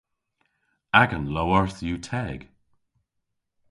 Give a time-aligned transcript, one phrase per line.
[1.01, 2.39] Agan lowarth yw teg.